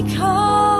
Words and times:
because 0.00 0.71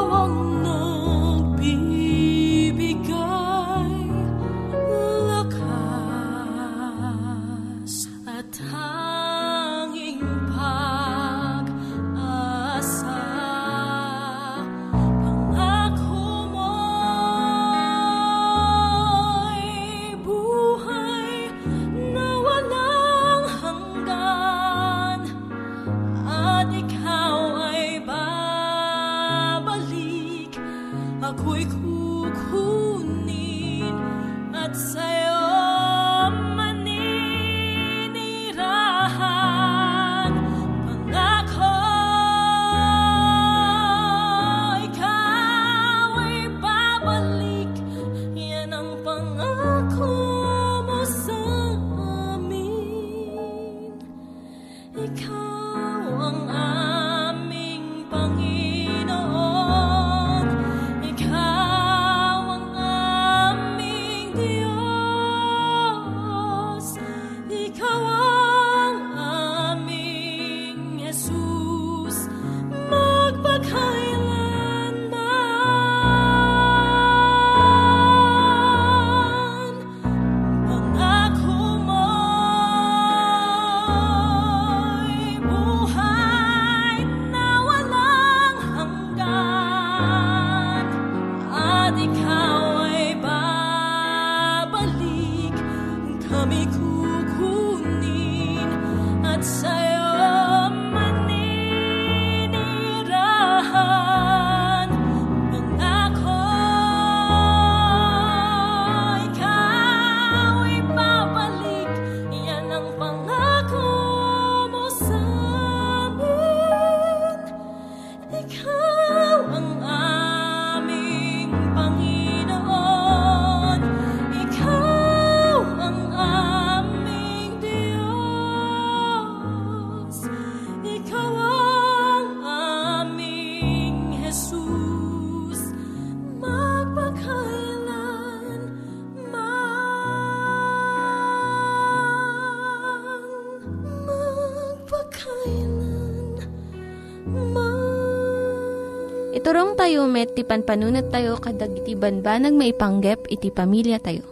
met, 150.12 150.36
ti 150.36 150.44
panpanunat 150.44 151.08
tayo 151.08 151.40
kadag 151.40 151.72
iti 151.72 151.96
banbanag 151.96 152.52
maipanggep 152.52 153.32
iti 153.32 153.48
pamilya 153.48 153.96
tayo. 153.96 154.28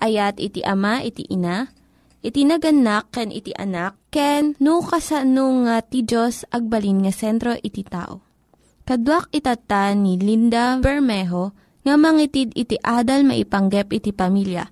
Ayat 0.00 0.40
iti 0.40 0.64
ama, 0.64 1.04
iti 1.04 1.28
ina, 1.28 1.68
iti 2.24 2.48
naganak, 2.48 3.12
ken 3.12 3.28
iti 3.28 3.52
anak, 3.52 4.00
ken 4.08 4.56
no 4.56 4.80
kasano 4.80 5.68
nga 5.68 5.84
ti 5.84 6.00
Diyos 6.00 6.48
agbalin 6.48 7.04
nga 7.04 7.12
sentro 7.12 7.52
iti 7.60 7.84
tao. 7.84 8.24
Kaduak 8.88 9.28
itata 9.36 9.92
ni 9.92 10.16
Linda 10.16 10.80
Bermejo 10.80 11.52
nga 11.84 11.94
mangitid 12.00 12.56
iti 12.56 12.80
adal 12.80 13.28
maipanggep 13.28 13.92
iti 13.92 14.10
pamilya. 14.16 14.64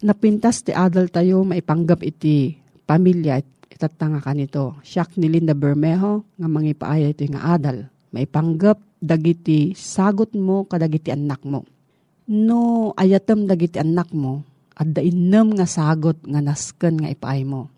napintas 0.00 0.64
ti 0.64 0.72
adal 0.72 1.12
tayo 1.12 1.44
maipanggap 1.44 2.00
iti 2.00 2.56
pamilya 2.88 3.38
itatanga 3.68 4.20
kanito. 4.24 4.80
Siyak 4.84 5.16
ni 5.20 5.28
Linda 5.28 5.52
Bermejo 5.52 6.24
nga 6.40 6.48
mangipaaya 6.48 7.12
ito 7.12 7.24
nga 7.30 7.54
adal. 7.56 7.88
Maipanggap 8.10 8.80
dagiti 9.00 9.72
sagot 9.72 10.36
mo 10.36 10.68
kadagiti 10.68 11.10
anak 11.10 11.40
mo. 11.42 11.64
No 12.30 12.92
ayatem 12.94 13.48
dagiti 13.48 13.80
anak 13.80 14.12
mo 14.14 14.44
at 14.76 14.92
dainem 14.92 15.56
nga 15.56 15.66
sagot 15.66 16.20
nga 16.22 16.38
nasken 16.38 17.00
nga 17.00 17.10
ipaay 17.10 17.42
mo. 17.42 17.72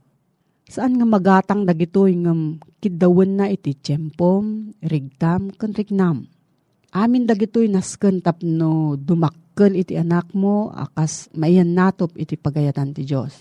Saan 0.69 0.99
nga 0.99 1.07
magatang 1.07 1.65
dagitoy 1.65 2.19
ngam 2.19 2.61
kidawen 2.83 3.39
na 3.39 3.47
iti 3.49 3.77
tiyempom, 3.77 4.75
rigtam, 4.83 5.55
ken 5.55 5.73
rignam. 5.73 6.27
Amin 6.93 7.25
dagitoy 7.25 7.73
nasken 7.73 8.21
tapno 8.21 9.01
dumakkel 9.01 9.79
iti 9.79 9.97
anak 9.97 10.33
mo 10.37 10.69
akas 10.75 11.33
maiyan 11.33 11.73
natop 11.73 12.13
iti 12.21 12.37
pagayatan 12.37 12.93
ti 12.93 13.09
Dios. 13.09 13.33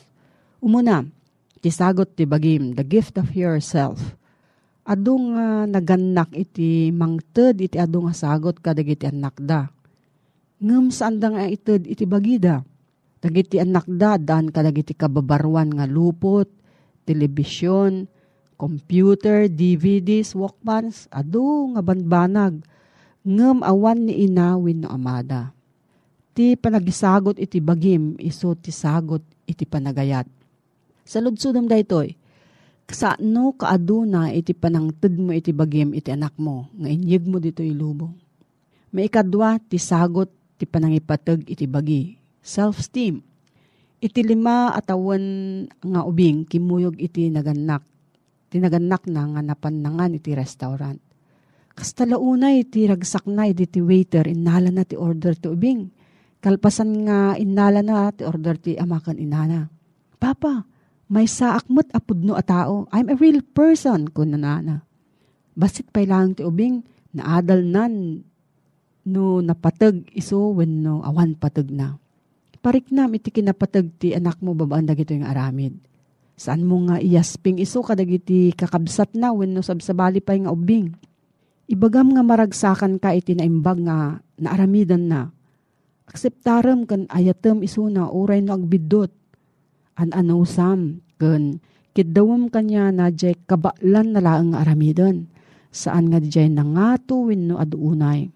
Umuna, 0.61 1.03
ti 1.59 1.69
sagot 1.73 2.15
ti 2.15 2.23
bagim, 2.23 2.77
the 2.77 2.85
gift 2.85 3.17
of 3.17 3.33
yourself. 3.35 4.20
Adu 4.91 5.31
nga 5.31 5.63
naganak 5.63 6.35
iti 6.35 6.91
mangted 6.91 7.63
iti 7.63 7.79
adu 7.79 8.03
nga 8.03 8.11
sagot 8.11 8.59
kadagiti 8.59 9.07
anak 9.07 9.39
da. 9.39 9.71
Ngem 10.59 10.91
saan 10.91 11.15
da 11.15 11.31
nga 11.31 11.47
ited 11.47 11.87
iti 11.87 12.03
bagida. 12.03 12.59
Dagiti 13.23 13.55
anak 13.55 13.87
da 13.87 14.19
daan 14.19 14.51
kadagiti 14.51 14.91
kababarwan 14.91 15.79
nga 15.79 15.87
lupot, 15.87 16.51
telebisyon, 17.07 18.11
computer, 18.59 19.47
DVDs, 19.47 20.35
walkmans, 20.35 21.07
adu 21.07 21.71
nga 21.71 21.79
banbanag 21.79 22.59
ngem 23.23 23.63
awan 23.63 24.11
ni 24.11 24.27
inawin 24.27 24.83
no 24.83 24.91
amada. 24.91 25.55
Ti 26.35 26.59
panagisagot 26.59 27.39
iti 27.39 27.63
bagim, 27.63 28.19
iso 28.19 28.59
ti 28.59 28.75
sagot 28.75 29.23
iti 29.47 29.63
panagayat. 29.63 30.27
Sa 31.07 31.23
ludsudom 31.23 31.63
daytoy, 31.63 32.11
kasano 32.91 33.55
kaaduna 33.55 34.35
iti 34.35 34.51
panangted 34.51 35.15
mo 35.15 35.31
iti 35.31 35.55
bagim 35.55 35.95
iti 35.95 36.11
anak 36.11 36.35
mo, 36.35 36.67
nga 36.75 36.91
inyeg 36.91 37.23
mo 37.23 37.39
dito 37.39 37.63
ilubong. 37.63 38.11
Maikadwa 38.91 39.55
ti 39.63 39.79
sagot 39.79 40.27
ti 40.59 40.67
panangipateg 40.67 41.47
iti 41.47 41.63
bagi, 41.71 42.19
self-esteem. 42.43 43.23
Iti 44.03 44.19
lima 44.27 44.75
atawan 44.75 45.23
nga 45.79 46.03
ubing 46.03 46.43
kimuyog 46.43 46.99
iti 46.99 47.31
naganak. 47.31 47.87
Tinaganak 48.51 49.07
na 49.07 49.23
nga 49.31 49.41
napanangan 49.41 50.19
iti 50.19 50.35
restaurant 50.35 50.99
Kastalaunay 51.71 52.67
ti 52.67 52.83
ragsak 52.83 53.23
na 53.31 53.47
iti 53.47 53.63
ti 53.63 53.79
waiter 53.79 54.27
inala 54.27 54.69
na 54.69 54.83
ti 54.83 54.99
order 54.99 55.33
ti 55.39 55.47
ubing. 55.47 55.87
Kalpasan 56.43 57.07
nga 57.07 57.19
inala 57.39 57.79
na 57.79 58.11
ti 58.11 58.27
order 58.27 58.59
ti 58.59 58.75
amakan 58.75 59.17
inana. 59.21 59.71
Papa, 60.19 60.67
may 61.11 61.27
saak 61.27 61.67
mo't 61.67 61.91
apudno 61.91 62.39
a 62.39 62.43
tao. 62.43 62.87
I'm 62.95 63.11
a 63.11 63.19
real 63.19 63.43
person, 63.43 64.07
kun 64.15 64.31
nanana. 64.31 64.87
Basit 65.51 65.91
pa 65.91 66.07
lang 66.07 66.39
ti 66.39 66.47
ubing, 66.47 66.87
naadal 67.11 67.67
nan 67.67 68.23
no 69.03 69.43
napatag 69.43 70.07
iso 70.15 70.55
when 70.55 70.79
no 70.79 71.03
awan 71.03 71.35
patag 71.35 71.67
na. 71.67 71.99
Pariknam 72.63 73.11
iti 73.11 73.33
kinapatag 73.33 73.99
ti 73.99 74.15
anak 74.15 74.39
mo 74.39 74.55
babaan 74.55 74.87
dagito 74.87 75.11
yung 75.11 75.27
aramid. 75.27 75.75
Saan 76.39 76.63
mo 76.63 76.79
nga 76.87 77.03
iyasping 77.03 77.59
iso 77.59 77.83
kadagiti 77.83 78.55
kakabsat 78.55 79.13
na 79.19 79.35
when 79.35 79.51
no 79.51 79.59
sabsabali 79.59 80.23
pa 80.23 80.37
yung 80.37 80.47
ubing 80.47 80.95
Ibagam 81.71 82.11
nga 82.11 82.19
maragsakan 82.19 82.99
ka 82.99 83.15
iti 83.15 83.31
naimbag 83.31 83.79
nga 83.87 84.19
naaramidan 84.35 85.07
na. 85.07 85.31
Akseptaram 86.03 86.83
kan 86.83 87.07
ayatem 87.07 87.63
isuna 87.63 88.11
uray 88.11 88.43
no 88.43 88.59
agbidot. 88.59 89.07
An 89.99 90.15
ano 90.15 90.47
sam 90.47 91.03
kan 91.19 91.59
kidawam 91.91 92.47
kanya 92.47 92.89
na 92.89 93.11
jay 93.11 93.35
kabaklan 93.35 94.15
na 94.15 94.19
laang 94.23 94.55
nga 94.55 94.63
aramidan. 94.63 95.27
Saan 95.71 96.11
nga 96.11 96.19
jay 96.19 96.51
nangato 96.51 97.27
no 97.31 97.55
aduunay. 97.59 98.27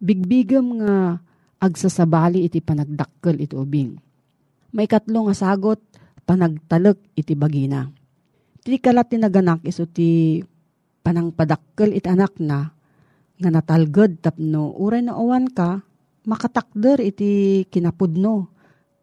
Bigbigam 0.00 0.84
nga 0.84 1.20
agsasabali 1.60 2.44
iti 2.44 2.60
panagdakkel 2.60 3.40
iti 3.40 3.56
ubing. 3.56 3.96
May 4.74 4.84
katlo 4.84 5.28
nga 5.28 5.36
sagot 5.36 5.80
panagtalek 6.28 7.00
iti 7.16 7.32
bagina. 7.32 7.88
Ti 8.64 8.80
kalat 8.80 9.12
tinaganak 9.12 9.64
iso 9.64 9.84
ti 9.84 10.40
panangpadakkel 11.04 11.92
iti 11.92 12.08
anak 12.08 12.40
na 12.40 12.72
nga 13.36 13.50
natalged 13.52 14.24
tapno 14.24 14.72
uray 14.80 15.04
na 15.04 15.20
awan 15.20 15.52
ka 15.52 15.84
makatakder 16.24 17.04
iti 17.04 17.64
kinapudno 17.68 18.48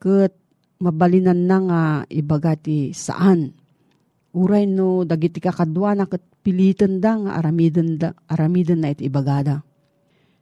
ket 0.01 0.34
mabalinan 0.81 1.45
na 1.45 1.57
nga 1.61 1.81
ibaga 2.09 2.57
ti 2.57 2.91
saan 2.91 3.53
uray 4.33 4.65
no 4.65 5.05
dagiti 5.05 5.38
kakadwa 5.38 5.93
na 5.93 6.09
pilitan 6.41 6.97
da 6.97 7.21
nga 7.21 7.31
aramiden 7.38 8.01
da 8.01 8.17
aramiden 8.25 8.81
na 8.81 8.89
iti 8.89 9.05
ibagada 9.05 9.61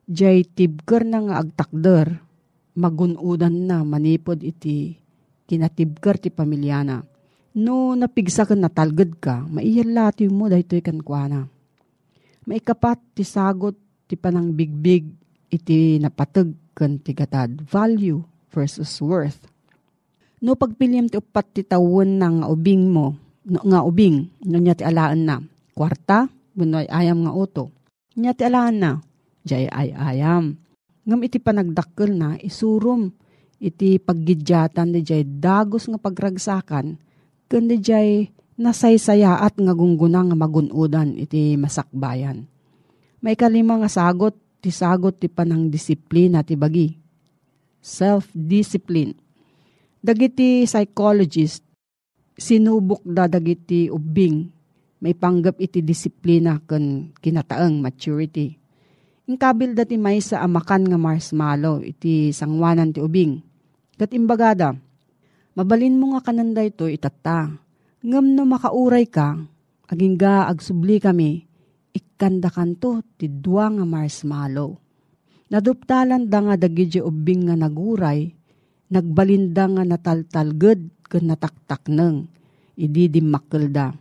jay 0.10 0.42
tibker 0.42 1.06
na 1.06 1.22
nga 1.22 1.36
agtakder, 1.46 2.18
magunudan 2.74 3.70
na 3.70 3.86
manipod 3.86 4.42
iti 4.42 4.98
kinatibker 5.46 6.18
ti 6.18 6.34
pamilyana. 6.34 7.06
No 7.62 7.94
napigsa 7.94 8.50
ka 8.50 8.58
natalgad 8.58 9.22
ka, 9.22 9.46
maiyalati 9.46 10.26
mo 10.26 10.50
dahito 10.50 10.74
ikan 10.74 11.06
kwa 11.06 11.46
Maikapat 12.50 12.98
ti 13.14 13.22
sagot 13.22 13.78
ti 14.10 14.18
panang 14.18 14.58
bigbig 14.58 15.06
iti 15.54 16.02
napatag 16.02 16.50
kan 16.74 16.98
ti 16.98 17.14
gatad. 17.14 17.62
Value 17.70 18.26
versus 18.50 18.90
worth. 19.06 19.46
No 20.40 20.56
pagpilyam 20.56 21.12
ti 21.12 21.20
upat 21.20 21.52
ti 21.52 21.62
tawon 21.68 22.20
ng 22.20 22.48
ubing 22.48 22.88
mo, 22.88 23.12
no, 23.44 23.60
nga 23.60 23.84
ubing, 23.84 24.24
no 24.48 24.56
niya 24.56 24.80
ti 24.80 24.88
alaan 24.88 25.28
na. 25.28 25.36
Kwarta, 25.76 26.32
bunoy 26.56 26.88
ayam 26.88 27.28
nga 27.28 27.36
uto. 27.36 27.76
Niya 28.16 28.32
ti 28.32 28.48
alaan 28.48 28.78
na, 28.80 28.92
jay 29.44 29.68
ay 29.68 29.92
ayam. 29.92 30.56
Ngam 31.04 31.20
iti 31.28 31.44
panagdakkel 31.44 32.16
na, 32.16 32.40
isurum 32.40 33.12
iti 33.60 34.00
paggidyatan 34.00 34.96
di 34.96 35.04
jay 35.04 35.28
dagos 35.28 35.92
nga 35.92 36.00
pagragsakan 36.00 36.96
kundi 37.52 37.76
jay 37.84 38.32
nasaysaya 38.56 39.44
at 39.44 39.60
nga 39.60 39.76
gungguna 39.76 40.24
nga 40.24 40.36
magunudan 40.40 41.20
iti 41.20 41.60
masakbayan. 41.60 42.48
May 43.20 43.36
kalima 43.36 43.76
nga 43.84 43.92
sagot, 43.92 44.36
ti 44.64 44.72
sagot 44.72 45.20
ti 45.20 45.28
panang 45.28 45.68
disiplina 45.68 46.40
ti 46.44 46.56
bagi. 46.56 46.96
Self-discipline. 47.84 49.16
Dagiti 50.00 50.64
psychologist, 50.64 51.60
sinubok 52.40 53.04
da 53.04 53.28
dagiti 53.28 53.92
ubing, 53.92 54.48
may 55.04 55.12
panggap 55.12 55.60
iti 55.60 55.84
disiplina 55.84 56.56
kan 56.64 57.12
kinataang 57.20 57.84
maturity. 57.84 58.56
Ingkabil 59.28 59.76
dati 59.76 60.00
may 60.00 60.24
sa 60.24 60.40
amakan 60.48 60.88
nga 60.88 60.96
marshmallow, 60.96 61.84
iti 61.84 62.32
sangwanan 62.32 62.96
ti 62.96 63.04
ubing. 63.04 63.44
Kat 64.00 64.16
imbagada, 64.16 64.72
Mabalin 65.60 66.00
mo 66.00 66.16
nga 66.16 66.32
kananda 66.32 66.64
ito 66.64 66.88
itata. 66.88 67.52
Ngam 68.00 68.32
no 68.32 68.48
makauray 68.48 69.04
ka, 69.04 69.36
aging 69.92 70.16
ga 70.16 70.48
agsubli 70.48 71.04
kami, 71.04 71.44
ikanda 71.92 72.48
kanto 72.48 73.04
ti 73.20 73.28
dua 73.28 73.68
nga 73.68 73.84
marshmallow. 73.84 74.80
Naduptalan 75.52 76.32
da 76.32 76.40
nga 76.40 76.56
dagidyo 76.56 77.04
ubing 77.04 77.52
nga 77.52 77.60
naguray, 77.60 78.39
nagbalinda 78.90 79.70
nga 79.70 79.84
nataltalged 79.86 81.06
ken 81.10 81.26
nataktak 81.30 81.90
neng, 81.90 82.30
idi 82.78 83.10
dimakkel 83.10 83.70
da. 83.70 83.94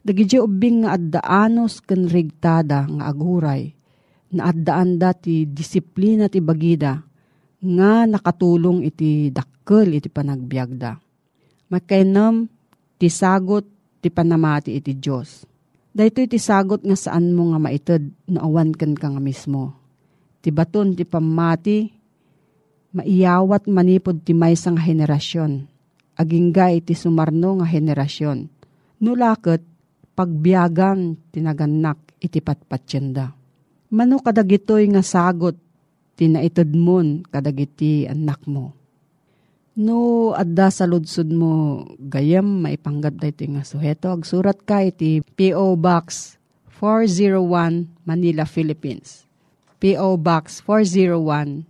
Dagidyo 0.00 0.48
ubing 0.48 0.84
nga 0.84 0.96
addaanos 0.96 1.84
ken 1.84 2.08
rigtada 2.08 2.88
nga 2.88 3.04
aguray, 3.12 3.72
na 4.32 4.48
addaan 4.48 4.96
da 4.96 5.12
ti 5.12 5.44
disiplina 5.44 6.32
ti 6.32 6.40
bagida, 6.40 7.04
nga 7.60 8.08
nakatulong 8.08 8.88
iti 8.88 9.28
dakkel 9.28 10.00
iti 10.00 10.08
panagbiagda. 10.08 10.96
Makainam 11.68 12.48
ti 12.96 13.12
sagot 13.12 13.68
ti 14.00 14.08
panamati 14.08 14.80
iti 14.80 14.96
Diyos. 14.96 15.44
Dahito 15.92 16.24
iti 16.24 16.40
sagot 16.40 16.80
nga 16.80 16.96
saan 16.96 17.36
mo 17.36 17.52
nga 17.52 17.60
maited 17.60 18.08
na 18.30 18.46
awan 18.46 18.72
kan 18.72 18.96
ka 18.96 19.12
nga 19.12 19.20
mismo. 19.20 19.76
Ti 20.40 20.48
baton 20.48 20.96
ti 20.96 21.04
pamati, 21.04 21.92
maiyawat 22.94 23.70
manipod 23.70 24.22
ti 24.26 24.34
maysa 24.34 24.74
nga 24.74 24.82
henerasyon. 24.82 25.66
Agingga 26.18 26.74
iti 26.74 26.92
sumarno 26.92 27.62
nga 27.62 27.66
henerasyon. 27.66 28.50
Nulakot, 29.00 29.62
pagbiagan 30.12 31.16
tinaganak 31.32 31.96
iti 32.20 32.44
patpatsyenda. 32.44 33.32
Mano 33.90 34.20
kadagitoy 34.20 34.86
nga 34.92 35.02
sagot 35.02 35.56
tinaitad 36.14 36.68
mon 36.76 37.24
kadagiti 37.24 38.04
anak 38.04 38.44
mo. 38.44 38.76
No, 39.80 40.30
adda 40.36 40.68
sa 40.68 40.84
ludsud 40.84 41.32
mo 41.32 41.86
gayam 41.96 42.60
maipanggap 42.60 43.16
da 43.16 43.32
iti 43.32 43.48
nga 43.48 43.64
suheto. 43.64 44.12
Agsurat 44.12 44.60
ka 44.60 44.84
iti 44.84 45.24
P.O. 45.24 45.78
Box 45.80 46.36
401 46.76 47.88
Manila, 48.04 48.44
Philippines. 48.44 49.24
P.O. 49.80 50.20
Box 50.20 50.60
401 50.68 51.69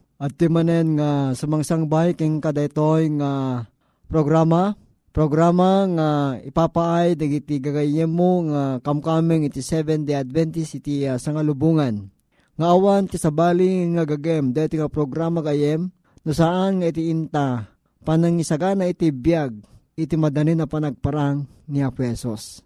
At 0.21 0.37
ti 0.37 0.45
manen 0.45 1.01
nga 1.01 1.33
sumangsang 1.33 1.89
bay 1.89 2.13
king 2.13 2.37
kadaytoy 2.37 3.09
nga 3.17 3.65
programa 4.05 4.77
programa 5.09 5.89
nga 5.89 6.09
ipapaay 6.45 7.17
dagiti 7.17 7.57
gagayem 7.57 8.05
mo 8.05 8.45
nga 8.45 8.77
kamkameng 8.85 9.49
iti 9.49 9.65
7 9.65 10.05
day 10.05 10.21
Adventist 10.21 10.77
iti 10.77 11.09
uh, 11.09 11.17
sangalubungan. 11.17 12.13
Nga 12.53 12.67
awan 12.69 13.09
ti 13.09 13.17
sabali 13.17 13.81
nga 13.97 14.05
gagem 14.05 14.53
dati 14.53 14.77
nga 14.77 14.93
programa 14.93 15.41
gayem 15.41 15.89
no 16.21 16.31
saan 16.37 16.85
nga 16.85 16.93
iti 16.93 17.09
inta 17.09 17.65
panangisagana 18.05 18.93
iti 18.93 19.09
biyag 19.09 19.57
iti 19.97 20.13
madani 20.21 20.53
na 20.53 20.69
panagparang 20.69 21.49
ni 21.65 21.81
Apesos. 21.81 22.61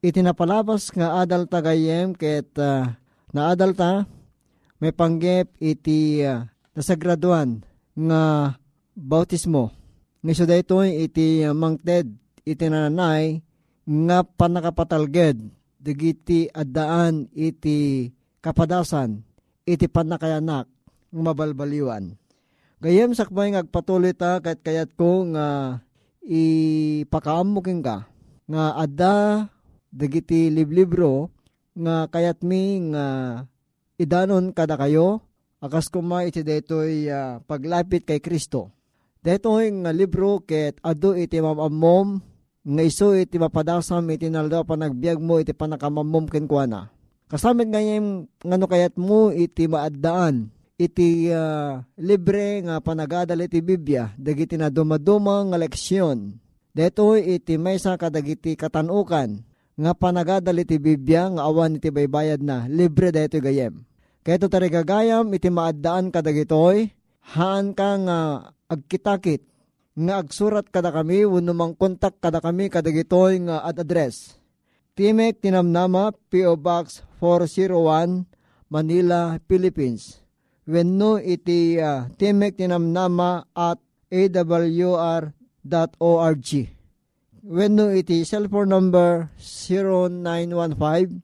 Iti 0.00 0.24
napalabas 0.24 0.88
nga 0.96 1.20
adal 1.20 1.44
tagayem 1.44 2.16
ket 2.16 2.56
uh, 2.56 2.88
na 3.36 3.52
adal 3.52 3.76
ta 3.76 4.08
may 4.80 4.96
panggep 4.96 5.52
iti 5.60 6.24
uh, 6.24 6.48
nasagraduan 6.76 7.64
nga 7.96 8.54
bautismo. 8.92 9.72
Nga 10.20 10.32
so 10.36 10.44
dayto 10.44 10.84
iti 10.84 11.40
uh, 11.40 11.56
mangted 11.56 12.12
iti 12.44 12.64
nanay 12.68 13.40
nga 13.86 14.22
panakapatalged 14.22 15.50
digiti 15.82 16.50
addaan 16.50 17.30
iti 17.34 18.10
kapadasan 18.42 19.22
iti 19.62 19.86
panakayanak 19.86 20.66
ng 21.14 21.22
mabalbaliwan 21.22 22.18
Gayem 22.82 23.16
sakbay 23.16 23.54
ngagpatuloy 23.54 24.12
ta 24.12 24.42
kahit 24.42 24.60
kayat 24.60 24.90
ko 24.98 25.24
nga 25.32 25.80
ipakaam 26.26 27.48
mo 27.48 27.64
ka 27.64 28.04
nga 28.46 28.64
adda 28.76 29.48
dagiti 29.88 30.52
liblibro 30.52 31.32
nga 31.72 32.10
kayat 32.10 32.42
mi 32.44 32.82
nga 32.92 33.06
idanon 33.96 34.52
kada 34.52 34.76
kayo 34.76 35.24
akas 35.60 35.88
kuma 35.88 36.24
iti 36.28 36.44
detoy 36.44 37.08
uh, 37.08 37.40
paglapit 37.44 38.04
kay 38.04 38.20
Kristo. 38.20 38.72
Detoy 39.24 39.72
nga 39.82 39.90
libro 39.90 40.38
ket 40.44 40.78
adu 40.84 41.16
iti 41.16 41.42
mamamom 41.42 42.22
nga 42.66 42.82
iso 42.82 43.14
iti 43.14 43.38
mapadasam 43.38 44.06
iti 44.10 44.30
nalda 44.30 44.62
pa 44.62 44.78
nagbiag 44.78 45.18
mo 45.18 45.38
iti 45.42 45.54
panakamamom 45.54 46.26
ken 46.30 46.46
kuana. 46.46 46.90
Kasamit 47.26 47.66
ngayem 47.70 48.30
ngano 48.46 48.66
kayat 48.70 48.94
mo 48.94 49.34
iti 49.34 49.66
maaddaan 49.66 50.54
iti 50.78 51.32
uh, 51.32 51.82
libre 51.98 52.62
nga 52.62 52.78
panagadal 52.78 53.40
iti 53.42 53.64
Biblia, 53.64 54.12
dagiti 54.14 54.54
na 54.54 54.68
dumaduma 54.70 55.42
nga 55.50 55.58
leksyon. 55.58 56.38
Deto 56.76 57.16
iti 57.16 57.56
maysa 57.56 57.96
kadagiti 57.96 58.52
katanukan 58.54 59.40
nga 59.74 59.92
panagadal 59.96 60.60
iti 60.60 60.76
Biblia 60.76 61.32
nga 61.32 61.48
awan 61.48 61.80
iti 61.80 61.88
baybayad 61.88 62.44
na 62.44 62.68
libre 62.68 63.10
deto 63.10 63.40
gayem. 63.40 63.82
Kaya 64.26 64.42
ito 64.42 64.50
tarigagayam 64.50 65.30
iti 65.30 65.46
maaddaan 65.46 66.10
kadagitoy, 66.10 66.90
haan 67.38 67.70
ka 67.78 67.94
nga 67.94 68.18
agkitakit 68.66 69.46
nga 69.94 70.18
agsurat 70.18 70.66
kada 70.66 70.90
kami 70.90 71.22
wano 71.22 71.54
mang 71.54 71.78
kontak 71.78 72.18
kada 72.18 72.42
kami 72.42 72.66
kadagitoy 72.66 73.38
nga 73.46 73.62
ad 73.62 73.78
address. 73.78 74.34
Timek 74.98 75.38
Tinamnama, 75.38 76.10
P.O. 76.26 76.58
Box 76.58 77.06
401, 77.22 78.26
Manila, 78.66 79.38
Philippines 79.46 80.26
wenno 80.66 81.22
iti 81.22 81.78
uh, 81.78 82.10
timek 82.18 82.58
tinamnama 82.58 83.46
at 83.54 83.78
awr.org. 84.10 85.30
Wenno 87.46 87.94
iti 87.94 88.26
cellphone 88.26 88.66
number 88.74 89.30
0915 89.38 91.22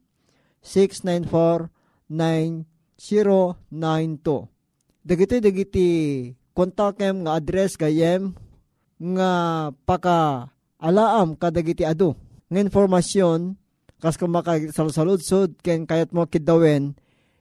694-9092. 3.02 4.46
Dagiti 5.02 5.36
dagiti 5.42 5.88
kontakem 6.54 7.26
nga 7.26 7.42
address 7.42 7.74
gayem 7.74 8.30
nga 9.02 9.32
paka 9.82 10.46
alaam 10.78 11.34
kadagiti 11.34 11.82
adu. 11.82 12.14
Nga 12.46 12.70
informasyon 12.70 13.58
kas 13.98 14.14
kung 14.14 14.30
makasalsaludsod 14.30 15.58
ken 15.58 15.86
kayat 15.86 16.14
mo 16.14 16.30
kidawen 16.30 16.94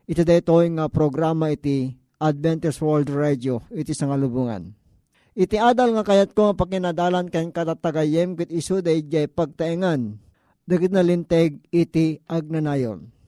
iti 0.09 0.25
daytoy 0.25 0.73
nga 0.73 0.89
programa 0.89 1.53
iti 1.53 1.93
Adventist 2.17 2.81
World 2.81 3.13
Radio 3.13 3.61
iti 3.69 3.93
sangalubungan. 3.93 4.73
Iti 5.37 5.61
adal 5.61 5.93
nga 5.93 6.03
kayat 6.05 6.33
ko 6.33 6.57
pakinadalan 6.57 7.29
ken 7.29 7.53
katatagayem 7.53 8.33
kit 8.33 8.49
isu 8.49 8.81
dayjay 8.81 9.29
pagtaengan 9.29 10.17
dagit 10.65 10.89
na 10.89 11.05
linteg 11.05 11.61
iti 11.69 12.17
agnanayon. 12.25 13.20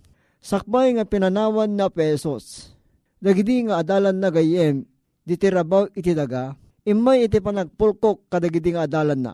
Sakbay 0.43 0.91
nga 0.99 1.07
pinanawan 1.07 1.71
na 1.71 1.87
pesos. 1.87 2.75
Dagiti 3.23 3.63
nga 3.63 3.79
adalan 3.79 4.19
na 4.19 4.27
gayem, 4.27 4.83
ditirabaw 5.23 5.95
iti 5.95 6.11
daga, 6.11 6.59
imay 6.83 7.31
iti 7.31 7.39
panagpulkok 7.39 8.27
kadagiti 8.27 8.75
nga 8.75 8.83
adalan 8.83 9.23
na. 9.23 9.33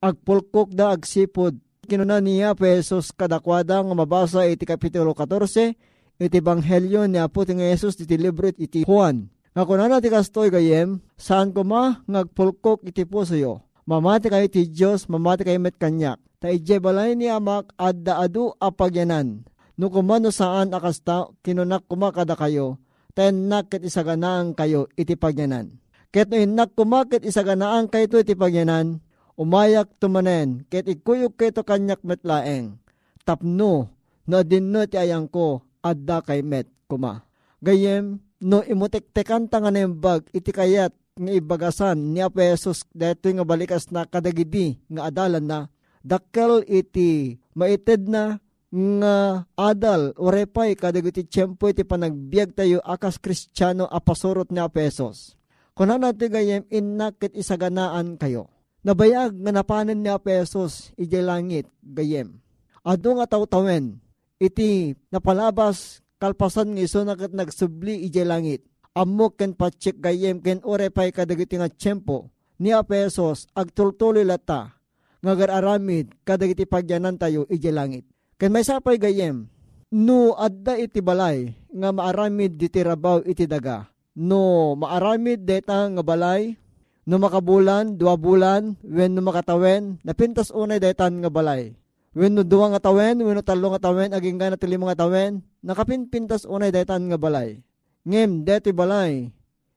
Agpulkok 0.00 0.72
da 0.72 0.96
agsipod, 0.96 1.60
kinuna 1.84 2.24
niya 2.24 2.56
pesos 2.56 3.12
kadakwada 3.12 3.84
nga 3.84 3.92
mabasa 3.92 4.48
iti 4.48 4.64
kapitulo 4.64 5.12
14, 5.12 5.76
iti 6.16 6.38
banghelyo 6.40 7.04
ni 7.04 7.20
Apo 7.20 7.44
ti 7.44 7.52
nga 7.52 7.68
Jesus 7.68 8.00
iti 8.00 8.16
libro 8.16 8.48
iti 8.48 8.88
Juan. 8.88 9.28
Nga 9.52 9.68
kunana 9.68 10.00
ti 10.00 10.08
kastoy 10.08 10.48
gayem, 10.48 11.04
saan 11.20 11.52
ko 11.52 11.68
ma 11.68 12.00
ngagpulkok 12.08 12.88
iti 12.88 13.04
puso 13.04 13.36
yo. 13.36 13.60
Mamati 13.84 14.32
kayo 14.32 14.48
ti 14.48 14.64
Diyos, 14.72 15.04
mamati 15.04 15.44
kayo 15.44 15.60
met 15.60 15.76
kanyak 15.76 16.16
ta 16.40 16.48
ije 16.48 16.80
balay 16.80 17.12
ni 17.12 17.28
amak 17.28 17.68
adda 17.76 18.24
adu 18.24 18.56
apagyanan. 18.56 19.44
No 19.80 19.88
kumano 19.88 20.28
saan 20.28 20.76
akasta 20.76 21.32
kinunak 21.40 21.88
kumakada 21.88 22.36
kayo, 22.36 22.76
ten 23.16 23.48
nakit 23.48 23.80
isaganaan 23.80 24.52
kayo 24.52 24.92
iti 24.92 25.16
pagyanan. 25.16 25.80
Ket 26.12 26.28
no 26.28 26.36
inak 26.36 26.76
kumakit 26.76 27.24
isaganaan 27.24 27.88
kayo 27.88 28.20
iti 28.20 28.36
pagyanan, 28.36 29.00
umayak 29.40 29.88
tumanen, 29.96 30.68
ket 30.68 30.84
ikuyok 30.84 31.32
keto 31.32 31.64
kanyak 31.64 32.04
metlaeng. 32.04 32.76
Tapno, 33.24 33.88
no 34.28 34.36
dinno 34.44 34.84
ti 34.84 35.00
ayang 35.00 35.32
ko, 35.32 35.64
adda 35.80 36.20
kay 36.28 36.44
met 36.44 36.68
kuma. 36.84 37.24
Gayem, 37.64 38.20
no 38.44 38.60
imutek-tekan 38.60 39.48
tangan 39.48 39.96
bag 39.96 40.28
iti 40.36 40.52
kayat 40.52 40.92
nga 41.16 41.32
ibagasan 41.32 42.12
ni 42.12 42.20
Apesos 42.20 42.84
dito 42.92 43.32
nga 43.32 43.48
balikas 43.48 43.88
na 43.88 44.04
kadagidi 44.04 44.76
nga 44.92 45.08
adalan 45.08 45.44
na 45.48 45.58
dakkel 46.04 46.68
iti 46.68 47.40
maited 47.56 48.12
na 48.12 48.44
nga 48.70 49.44
adal 49.58 50.14
orepay 50.14 50.78
kadagiti 50.78 51.26
tiyempo 51.26 51.66
iti 51.66 51.82
panagbiag 51.82 52.54
tayo 52.54 52.78
akas 52.86 53.18
kristyano 53.18 53.90
apasurot 53.90 54.54
ni 54.54 54.62
Apesos. 54.62 55.34
Kuna 55.74 55.98
natin 55.98 56.30
gayem 56.30 56.62
innakit 56.70 57.34
isaganaan 57.34 58.14
kayo. 58.14 58.46
Nabayag 58.86 59.34
nga 59.34 59.50
napanan 59.50 59.98
ni 59.98 60.06
Apesos 60.06 60.94
iti 60.94 61.18
langit 61.18 61.66
gayem. 61.82 62.38
Ado 62.86 63.18
nga 63.18 63.26
tawtawen 63.26 63.98
iti 64.38 64.94
napalabas 65.10 66.00
kalpasan 66.22 66.78
ng 66.78 66.86
iso 66.86 67.02
nakat 67.02 67.34
nagsubli 67.34 68.06
iti 68.06 68.22
langit. 68.22 68.62
Amok 68.94 69.42
ken 69.42 69.58
patsik 69.58 69.98
gayem 69.98 70.38
ken 70.38 70.62
orepay 70.62 71.10
kadagiti 71.10 71.58
nga 71.58 71.66
tiyempo 71.66 72.30
ni 72.62 72.70
Apesos 72.70 73.50
agtultuloy 73.50 74.22
lata 74.22 74.78
ngagararamid 75.26 76.22
kadagiti 76.22 76.70
pagyanan 76.70 77.18
tayo 77.18 77.50
iti 77.50 77.68
langit. 77.74 78.06
Ken 78.40 78.56
may 78.56 78.64
sapay 78.64 78.96
gayem, 78.96 79.52
no 79.92 80.32
adda 80.32 80.80
iti 80.80 81.04
balay 81.04 81.52
nga 81.76 81.92
maaramid 81.92 82.56
diti 82.56 82.80
rabaw 82.80 83.20
iti 83.28 83.44
daga. 83.44 83.92
No 84.16 84.72
maaramid 84.80 85.44
deta 85.44 85.84
nga 85.84 86.00
balay, 86.00 86.56
no 87.04 87.20
makabulan, 87.20 88.00
dua 88.00 88.16
bulan, 88.16 88.80
when 88.80 89.12
no 89.12 89.20
makatawen, 89.20 90.00
napintas 90.00 90.48
unay 90.56 90.80
detan 90.80 91.20
nga 91.20 91.28
balay. 91.28 91.76
When 92.16 92.32
no 92.32 92.40
duwa 92.40 92.72
nga 92.72 92.88
tawen, 92.88 93.20
when 93.20 93.36
no 93.36 93.44
talo 93.44 93.76
nga 93.76 93.92
tawen, 93.92 94.16
aging 94.16 94.40
gana 94.40 94.56
tili 94.56 94.80
mga 94.80 94.96
tawen, 94.96 95.44
nakapinpintas 95.60 96.48
unay 96.48 96.72
detan 96.72 97.12
nga 97.12 97.20
balay. 97.20 97.60
Ngem, 98.08 98.48
deti 98.48 98.72
balay, 98.72 99.28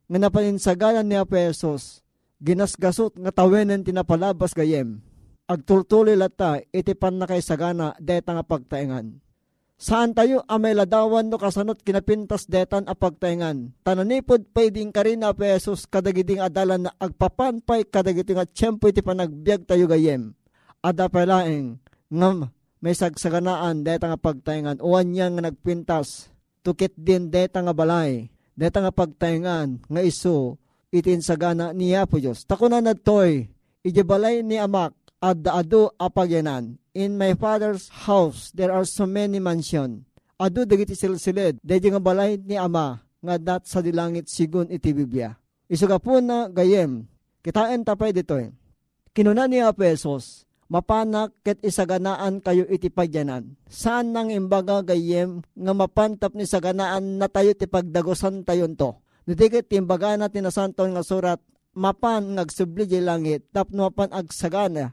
nga 0.07 0.17
napaninsagalan 0.23 1.03
ni 1.03 1.19
Apesos, 1.19 1.99
ginasgasot 2.39 3.19
nga 3.19 3.35
tawenan 3.35 3.83
tinapalabas 3.83 4.55
gayem 4.55 5.03
agtultuloy 5.47 6.15
lata 6.15 6.59
iti 6.71 6.93
pan 6.95 7.19
na 7.19 7.25
kay 7.27 7.43
deta 7.99 8.31
nga 8.33 8.45
pagtaengan. 8.45 9.23
Saan 9.83 10.15
tayo 10.15 10.47
amay 10.47 10.71
ladawan 10.71 11.27
no 11.27 11.35
kasanot 11.35 11.83
kinapintas 11.83 12.47
detan 12.47 12.87
a 12.87 12.95
pagtaengan. 12.95 13.75
Tananipod 13.83 14.47
pwedeng 14.55 14.95
ka 14.95 15.03
rin 15.03 15.19
na 15.19 15.35
pesos 15.35 15.83
kadagiding 15.89 16.39
adalan 16.39 16.87
na 16.87 16.91
agpapanpay 16.95 17.91
kadagiting 17.91 18.39
at 18.39 18.55
tiyempo 18.55 18.87
iti 18.87 19.03
panagbiag 19.03 19.67
tayo 19.67 19.83
gayem. 19.91 20.31
Ada 20.79 21.11
palaeng 21.11 21.83
ngam 22.07 22.47
may 22.79 22.95
sagsaganaan 22.95 23.83
deta 23.83 24.07
nga 24.07 24.19
pagtaengan 24.19 24.79
uwan 24.79 25.11
niya 25.11 25.27
nga 25.35 25.51
nagpintas 25.51 26.31
tukit 26.63 26.95
din 26.95 27.27
deta 27.27 27.59
nga 27.59 27.75
balay 27.75 28.31
deta 28.55 28.79
nga 28.79 28.93
pagtaengan 28.95 29.83
nga 29.89 30.01
iso 30.03 30.61
itin 30.93 31.25
sagana 31.25 31.73
niya 31.73 32.05
po 32.05 32.21
Diyos. 32.21 32.45
Takuna 32.45 32.77
na 32.77 32.93
toy, 32.93 33.49
ijibalay 33.81 34.45
ni 34.45 34.61
amak, 34.61 34.93
adda 35.23 35.63
adu 35.63 35.87
apagyanan. 35.95 36.75
In 36.91 37.15
my 37.15 37.31
father's 37.39 37.87
house 38.03 38.51
there 38.51 38.75
are 38.75 38.83
so 38.83 39.07
many 39.07 39.39
mansion. 39.39 40.03
Adu 40.35 40.67
dagiti 40.67 40.99
silsilid, 40.99 41.63
daydi 41.63 41.87
nga 41.87 42.03
balay 42.03 42.35
ni 42.35 42.59
ama, 42.59 42.99
nga 43.23 43.35
dat 43.39 43.63
sa 43.63 43.79
dilangit 43.79 44.27
sigun 44.27 44.67
iti 44.67 44.91
Biblia. 44.91 45.31
Isuga 45.71 45.95
po 46.03 46.19
na 46.19 46.51
gayem, 46.51 47.07
kitain 47.39 47.87
tapay 47.87 48.11
ditoy. 48.11 48.51
Kinuna 49.15 49.47
ni 49.47 49.63
Apesos, 49.63 50.43
mapanak 50.67 51.31
ket 51.45 51.63
isaganaan 51.63 52.43
kayo 52.43 52.67
iti 52.67 52.91
pagyanan. 52.91 53.55
Saan 53.71 54.11
nang 54.11 54.33
imbaga 54.33 54.83
gayem 54.83 55.39
nga 55.55 55.73
mapantap 55.73 56.35
ni 56.35 56.43
saganaan 56.43 57.21
na 57.21 57.31
tayo 57.31 57.55
ti 57.55 57.69
pagdagosan 57.69 58.43
tayon 58.43 58.75
to. 58.75 58.99
Nitikit 59.23 59.71
timbaga 59.71 60.19
na 60.19 60.27
tinasanton 60.27 60.91
nga 60.91 61.05
surat, 61.05 61.39
mapan 61.71 62.35
ngagsubli 62.35 62.99
langit, 62.99 63.47
tapno 63.55 63.87
mapan 63.87 64.11
agsagana, 64.11 64.91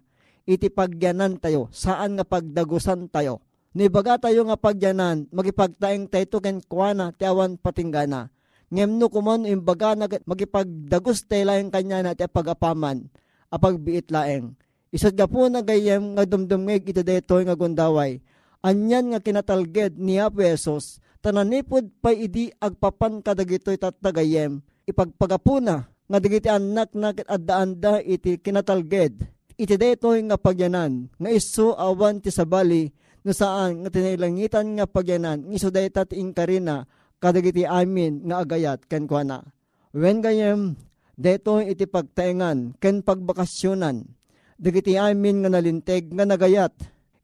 iti 0.50 0.66
pagyanan 0.66 1.38
tayo, 1.38 1.70
saan 1.70 2.18
nga 2.18 2.26
pagdagusan 2.26 3.06
tayo. 3.06 3.38
Nibaga 3.70 4.18
tayo 4.18 4.42
nga 4.50 4.58
pagyanan, 4.58 5.30
magipagtaeng 5.30 6.10
tayo 6.10 6.42
ken 6.42 6.58
kuana, 6.66 7.14
ti 7.14 7.22
awan 7.22 7.54
patinggana. 7.54 8.34
Ngem 8.74 8.98
no 8.98 9.06
kumon 9.06 9.46
imbaga 9.46 9.94
na 9.94 10.10
magipagdagus 10.10 11.30
tayo 11.30 11.46
lang 11.46 11.70
kanya 11.70 12.02
na 12.02 12.18
ti 12.18 12.26
pagapaman, 12.26 13.06
apagbiit 13.46 14.10
laeng. 14.10 14.58
Isat 14.90 15.14
ga 15.14 15.30
po 15.30 15.46
na 15.46 15.62
gayem 15.62 16.18
nga 16.18 16.26
dumdumig 16.26 16.82
iti 16.90 17.06
daytoy 17.06 17.46
nga 17.46 17.54
gundaway. 17.54 18.18
Anyan 18.66 19.14
nga 19.14 19.22
kinatalged 19.22 20.02
ni 20.02 20.18
Apesos, 20.18 20.98
tananipod 21.22 21.94
pa 22.02 22.10
idi 22.10 22.50
agpapan 22.58 23.22
kadagitoy 23.22 23.78
tatagayem, 23.78 24.66
ipagpagapuna, 24.90 25.86
nga 26.10 26.18
digiti 26.18 26.50
anak 26.50 26.90
na 26.98 27.14
adda-anda 27.14 28.02
iti 28.02 28.34
kinatalged 28.42 29.30
iti 29.60 29.76
daytoy 29.76 30.24
nga 30.24 30.40
pagyanan 30.40 31.12
nga 31.20 31.28
isu 31.28 31.76
awan 31.76 32.24
ti 32.24 32.32
sabali 32.32 32.88
no 33.20 33.36
saan 33.36 33.84
nga 33.84 33.92
tinailangitan 33.92 34.80
nga 34.80 34.88
pagyanan 34.88 35.44
nga 35.44 35.54
isu 35.60 35.68
dayta 35.68 36.08
inkarina 36.16 36.88
kadagiti 37.20 37.68
amin 37.68 38.24
nga 38.24 38.40
agayat 38.40 38.88
ken 38.88 39.04
kuana. 39.04 39.44
Wen 39.92 40.24
gayem 40.24 40.80
daytoy 41.20 41.76
iti 41.76 41.84
pagtaengan 41.84 42.80
ken 42.80 43.04
pagbakasyonan 43.04 44.08
dagiti 44.56 44.96
amin 44.96 45.44
nga 45.44 45.52
nalinteg 45.52 46.08
nga 46.16 46.24
nagayat 46.24 46.72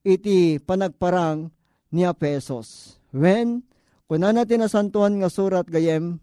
iti 0.05 0.61
panagparang 0.61 1.49
ni 1.89 2.05
Apesos. 2.05 3.01
When 3.17 3.65
kuna 4.05 4.37
natin 4.37 4.61
nasantuan 4.61 5.17
nga 5.17 5.33
surat 5.33 5.65
gayem 5.65 6.21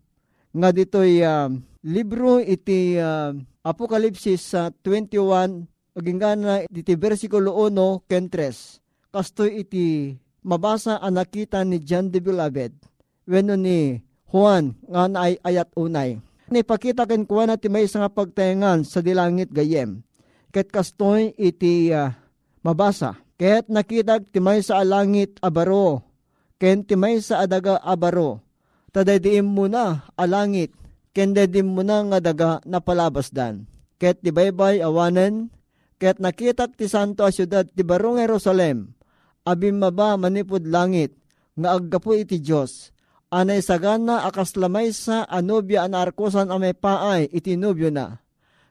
nga 0.53 0.69
ditoy 0.69 1.25
uh, 1.25 1.49
libro 1.81 2.37
iti 2.37 3.01
uh, 3.01 3.33
Apokalipsis 3.65 4.53
uh, 4.53 4.69
21 4.85 5.72
Agingana 5.93 6.65
iti 6.65 6.97
versikulo 6.97 7.53
1 7.69 8.09
ken 8.09 8.25
3. 8.25 9.13
Kastoy 9.13 9.61
iti 9.61 10.17
mabasa 10.41 10.97
ang 10.97 11.21
nakita 11.21 11.61
ni 11.61 11.77
John 11.85 12.09
the 12.09 12.17
Beloved. 12.17 12.73
Weno 13.29 13.53
ni 13.53 14.01
Juan 14.33 14.73
nga 14.89 15.05
ay 15.21 15.37
ayat 15.45 15.69
unay. 15.77 16.17
Nipakita 16.49 17.05
ken 17.05 17.29
kuha 17.29 17.45
na 17.45 17.61
ti 17.61 17.69
may 17.69 17.85
nga 17.85 18.09
pagtayangan 18.09 18.81
sa 18.89 19.05
dilangit 19.05 19.53
gayem. 19.53 20.01
Ket 20.49 20.73
kastoy 20.73 21.37
iti 21.37 21.93
uh, 21.93 22.09
mabasa. 22.65 23.21
Ket 23.37 23.69
nakita 23.69 24.17
ti 24.17 24.41
may 24.41 24.65
sa 24.65 24.81
alangit 24.81 25.37
abaro. 25.45 26.01
Ken 26.57 26.81
ti 26.81 26.97
may 26.97 27.21
sa 27.21 27.45
adaga 27.45 27.77
abaro. 27.85 28.41
tadaydiim 28.93 29.45
mo 29.45 29.65
na 29.65 30.05
alangit, 30.13 30.69
ken 31.17 31.33
dedim 31.33 31.73
mo 31.73 31.81
na 31.81 32.05
nga 32.05 32.19
daga 32.21 32.51
napalabas 32.63 33.33
dan. 33.33 33.65
Ket 33.97 34.21
di 34.21 34.29
baybay 34.29 34.79
awanen, 34.85 35.49
ket 36.03 36.19
nakitak 36.19 36.75
ti 36.75 36.91
santo 36.91 37.23
a 37.23 37.31
syudad 37.31 37.63
ti 37.63 37.79
barong 37.79 38.19
Jerusalem, 38.19 38.91
abim 39.47 39.79
maba 39.79 40.19
manipod 40.19 40.67
langit, 40.67 41.15
nga 41.55 41.79
aggapo 41.79 42.11
iti 42.11 42.43
Diyos, 42.43 42.91
anay 43.31 43.63
sagana 43.63 44.27
akas 44.27 44.59
lamay 44.59 44.91
sa 44.91 45.23
anobya 45.23 45.87
anarkosan 45.87 46.51
amay 46.51 46.75
paay 46.75 47.31
iti 47.31 47.55
nobyo 47.55 47.87
na. 47.87 48.19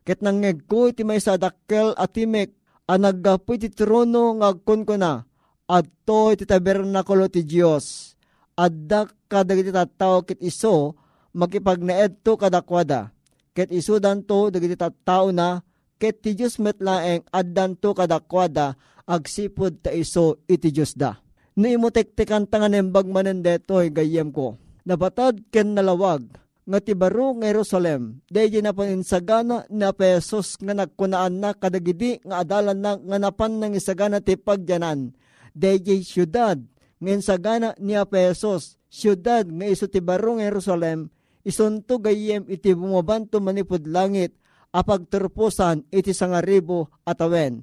Ket 0.04 0.20
nangeg 0.20 0.68
ko 0.68 0.92
iti 0.92 1.08
may 1.08 1.24
sa 1.24 1.40
dakkel 1.40 1.96
at 1.96 2.12
timek 2.12 2.52
anaggapo 2.84 3.56
iti 3.56 3.72
trono 3.72 4.36
ngagkon 4.36 4.84
ko 4.84 5.00
na, 5.00 5.24
adto 5.72 6.36
iti 6.36 6.44
tabernakulo 6.44 7.32
ti 7.32 7.48
Diyos. 7.48 8.12
Adda 8.60 9.08
kadagiti 9.24 9.72
tattao 9.72 10.20
kit 10.20 10.36
iso, 10.44 11.00
makipagnaed 11.32 12.20
to 12.20 12.36
kadakwada. 12.36 13.08
Ket 13.56 13.72
iso 13.72 13.96
danto 13.96 14.52
dagiti 14.52 14.76
tattao 14.76 15.32
na, 15.32 15.64
ket 16.02 16.18
ti 16.18 16.34
Diyos 16.34 16.58
metlaeng 16.58 17.22
addan 17.30 17.78
to 17.78 17.94
kadakwada, 17.94 18.74
agsipod 19.06 19.86
ta 19.86 19.94
iso 19.94 20.42
iti 20.50 20.74
Diyos 20.74 20.98
da. 20.98 21.22
No 21.54 21.70
imutek-tekan 21.70 22.50
tangan 22.50 22.74
embag 22.74 23.06
manen 23.06 23.46
detoy 23.46 23.94
gayem 23.94 24.34
ko. 24.34 24.58
Nabatad 24.82 25.46
ken 25.54 25.78
nalawag, 25.78 26.26
nga 26.66 26.78
ti 26.82 26.98
baro 26.98 27.38
nga 27.38 27.54
Jerusalem, 27.54 28.18
dahi 28.26 28.58
na 28.58 28.74
paninsagana 28.74 29.62
na 29.70 29.94
pesos 29.94 30.58
nga 30.58 30.74
nagkunaan 30.74 31.38
na 31.38 31.54
kadagidi 31.54 32.18
nga 32.26 32.42
adalan 32.42 32.82
na 32.82 32.98
nga 32.98 33.18
napan 33.22 33.62
ng 33.62 33.78
isagana 33.78 34.18
ti 34.18 34.34
pagyanan. 34.34 35.14
Dahi 35.54 36.02
syudad, 36.02 36.58
nga 36.98 37.10
insagana 37.14 37.78
ni 37.78 37.94
pesos, 38.10 38.74
syudad 38.90 39.46
nga 39.46 39.66
iso 39.70 39.86
ti 39.86 40.02
baro 40.02 40.34
nga 40.34 40.50
Jerusalem, 40.50 41.14
isunto 41.46 42.02
gayem 42.02 42.42
iti 42.50 42.74
bumabanto 42.74 43.38
manipod 43.38 43.86
langit, 43.86 44.34
apagturpusan 44.72 45.86
iti 45.92 46.16
sangaribo 46.16 46.88
atawen. 47.04 47.62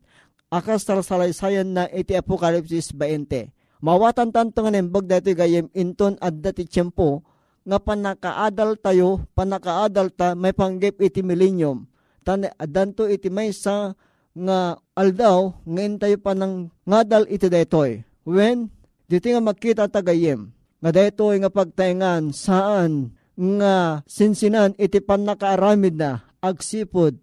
Akas 0.49 0.85
talasaysayan 0.85 1.73
na 1.73 1.83
iti 1.89 2.17
Apokalipsis 2.17 2.93
20. 2.93 3.53
Mawatan 3.81 4.33
tanto 4.33 4.65
nga 4.65 4.73
nembag 4.73 5.05
dati 5.05 5.33
gayem 5.33 5.69
inton 5.77 6.17
at 6.21 6.37
dati 6.41 6.65
tiyempo, 6.65 7.21
nga 7.69 7.77
panakaadal 7.77 8.81
tayo, 8.81 9.29
panakaadal 9.37 10.09
ta, 10.09 10.33
may 10.33 10.51
panggip 10.57 10.97
iti 10.99 11.21
millennium. 11.21 11.85
Tan, 12.25 12.49
adanto 12.57 13.05
iti 13.05 13.29
may 13.29 13.53
sa 13.53 13.93
nga 14.33 14.77
aldaw, 14.97 15.53
ngayon 15.69 15.95
tayo 16.01 16.17
pa 16.17 16.33
ng 16.33 16.69
ngadal 16.85 17.29
iti 17.29 17.47
detoy. 17.47 18.03
When, 18.25 18.73
dito 19.05 19.29
nga 19.29 19.41
makita 19.41 19.85
tagayem, 19.85 20.49
nga 20.81 20.91
detoy 20.91 21.39
nga 21.39 21.51
pagtaingan 21.53 22.35
saan 22.35 23.15
nga 23.39 24.03
sinsinan 24.03 24.75
iti 24.75 24.99
panakaaramid 24.99 25.95
na 25.95 26.28
agsipod 26.39 27.19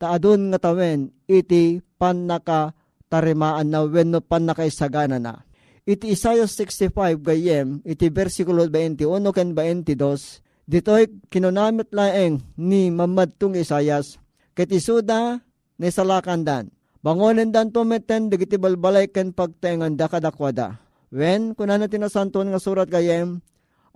taadon 0.00 0.50
nga 0.50 0.58
tawen 0.58 1.12
iti 1.28 1.82
panakatarimaan 2.00 3.68
na 3.68 3.84
wenno 3.84 4.24
panakaisagana 4.24 5.20
na 5.20 5.44
iti 5.90 6.14
Isaiah 6.14 6.46
65 6.46 7.18
gayem, 7.18 7.82
iti 7.82 8.06
versikulo 8.12 8.70
21 8.70 9.34
ken 9.34 9.48
22, 9.56 10.70
dito'y 10.70 11.04
kinunamit 11.26 11.90
laeng 11.90 12.38
ni 12.54 12.94
mamadtong 12.94 13.58
Isayas, 13.58 14.22
ket 14.54 14.70
isuda 14.70 15.42
ni 15.80 15.88
salakandan. 15.90 16.70
Bangonen 17.00 17.48
dan 17.48 17.72
tumeten 17.72 18.28
digiti 18.28 18.60
balbalay 18.60 19.08
ken 19.08 19.32
pagtengan 19.32 19.96
da 19.96 20.04
kadakwada. 20.04 20.84
Wen 21.08 21.56
kunan 21.56 21.88
tinasanton 21.88 22.52
nga 22.52 22.60
surat 22.60 22.92
gayem, 22.92 23.40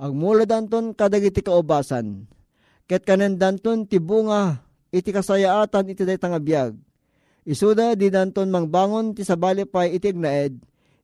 agmula 0.01 0.49
danton 0.49 0.97
kadagiti 0.97 1.45
kaubasan. 1.45 2.27
Ket 2.89 3.05
kanen 3.05 3.37
danton 3.37 3.85
tibunga 3.85 4.63
iti 4.95 5.11
kasayaatan 5.11 5.91
iti 5.91 6.07
daytang 6.07 6.39
abiyag. 6.39 6.79
Isuda 7.43 7.99
di 7.99 8.09
danton 8.09 8.49
mangbangon 8.49 9.13
ti 9.13 9.27
sabali 9.27 9.67
pay 9.67 9.99
iti 9.99 10.15
ignaed, 10.15 10.55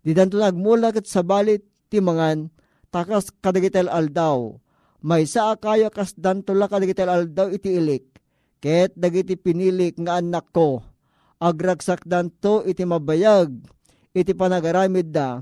Di 0.00 0.16
danto 0.16 0.40
nagmula 0.40 0.96
kat 0.96 1.05
sa 1.05 1.20
balit 1.20 1.61
timangan, 1.92 2.48
takas 2.88 3.29
kadagitel 3.44 3.92
aldaw. 3.92 4.57
May 5.05 5.29
sa 5.29 5.53
akayo 5.53 5.92
kas 5.92 6.16
danto 6.16 6.57
la 6.57 6.70
kadagitel 6.70 7.12
aldaw 7.12 7.53
iti 7.53 7.76
ilik. 7.76 8.09
Ket 8.61 8.96
dagiti 8.96 9.37
pinilik 9.37 9.96
nga 10.00 10.20
anak 10.20 10.48
ko. 10.53 10.81
Agragsak 11.40 12.05
danto 12.09 12.64
iti 12.64 12.85
mabayag. 12.85 13.53
Iti 14.12 14.33
panagaramid 14.37 15.09
da. 15.12 15.40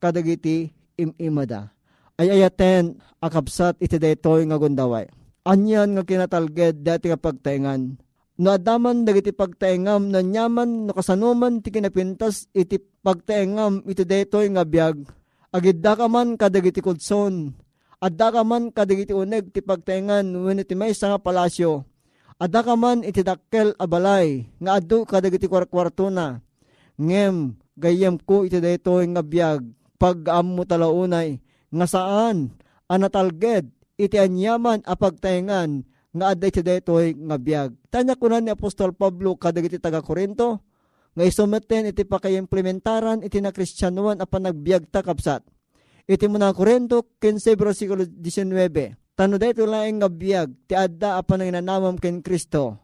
Kadagiti 0.00 0.72
imimada. 0.96 1.72
Ay 2.16 2.32
ayaten 2.32 3.00
akabsat 3.20 3.80
iti 3.80 3.96
daytoy 4.00 4.48
nga 4.48 4.56
gundaway. 4.56 5.08
Anyan 5.44 5.92
nga 5.92 6.08
kinatalged 6.08 6.80
dati 6.80 7.12
nga 7.12 7.20
pagtaingan. 7.20 8.00
No 8.34 8.50
adaman 8.50 9.06
dagiti 9.06 9.30
pagtaengam 9.30 10.10
na 10.10 10.18
nyaman 10.18 10.90
no 10.90 10.92
kasanuman 10.96 11.62
ti 11.62 11.70
kinapintas 11.70 12.50
iti 12.50 12.82
pagtaengam 12.82 13.86
iti 13.86 14.02
detoy 14.02 14.50
nga 14.50 14.66
biag 14.66 15.06
agidda 15.54 15.94
ka 15.94 16.10
man 16.10 16.34
kadagiti 16.34 16.82
kudson. 16.82 17.54
Adda 18.02 18.34
ka 18.34 18.42
man 18.42 18.74
kadagiti 18.74 19.14
uneg 19.14 19.54
ti 19.54 19.62
pagtaengan 19.62 20.26
wenno 20.34 20.66
ti 20.66 20.74
maysa 20.74 21.14
nga 21.14 21.22
palasyo. 21.22 21.86
Adda 22.42 22.66
ka 22.66 22.74
man 22.74 23.06
iti 23.06 23.22
dakkel 23.22 23.70
abalay 23.78 24.50
nga 24.58 24.82
addo 24.82 25.06
kadagiti 25.06 25.46
kwarkwarto 25.46 26.10
na 26.10 26.42
ngem 26.98 27.54
gayem 27.78 28.18
ko 28.18 28.42
iti 28.42 28.58
detoy 28.58 29.06
nga 29.14 29.22
biag 29.22 29.62
pag 29.94 30.26
ammo 30.26 30.66
talaunay 30.66 31.38
nga 31.70 31.86
saan? 31.86 32.50
Anatalged 32.90 33.70
iti 33.94 34.16
anyaman 34.18 34.82
a 34.86 34.94
pagtaengan 34.98 35.86
nga 36.14 36.24
aday 36.30 36.50
ti 36.54 36.62
detoy 36.62 37.14
nga 37.18 37.36
biag. 37.38 37.70
Tanya 37.90 38.14
kunan 38.14 38.46
ni 38.46 38.50
Apostol 38.54 38.94
Pablo 38.94 39.34
kadagiti 39.34 39.82
taga 39.82 39.98
Korinto 39.98 40.62
nga 41.14 41.24
isumeten 41.26 41.90
iti 41.90 42.06
pakaimplementaran 42.06 43.22
iti 43.26 43.42
na 43.42 43.50
kristyanuan 43.50 44.22
a 44.22 44.26
panagbiag 44.26 44.90
ta 44.90 45.02
kapsat. 45.02 45.42
Iti 46.06 46.26
muna 46.30 46.54
Korinto 46.54 47.18
15 47.18 47.58
versikulo 47.58 48.06
19. 48.06 48.94
Tano 49.14 49.38
dito 49.38 49.66
laing 49.66 50.02
nga 50.02 50.10
biag 50.10 50.48
ti 50.70 50.74
adda 50.74 51.18
apan 51.18 51.46
ang 51.46 51.58
nanamam 51.58 51.94
ken 51.98 52.22
Kristo. 52.22 52.78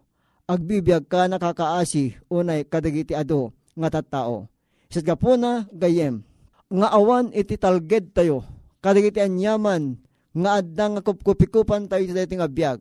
Agbibiyag 0.51 1.07
ka 1.07 1.31
nakakaasi 1.31 2.27
unay 2.31 2.67
kadagiti 2.67 3.15
ado 3.15 3.55
nga 3.79 3.91
tattao. 3.95 4.51
Isat 4.91 5.07
ka 5.07 5.15
po 5.15 5.39
na 5.39 5.71
gayem. 5.71 6.27
Nga 6.71 6.89
awan 6.91 7.31
iti 7.31 7.55
talged 7.55 8.11
tayo 8.11 8.43
kadagiti 8.83 9.23
anyaman 9.23 9.99
nga 10.37 10.63
adda 10.63 10.85
nga 10.97 11.01
kupkupikupan 11.03 11.91
tayo 11.91 12.07
iti 12.07 12.15
dati 12.15 12.35
nga 12.39 12.51
biag 12.51 12.81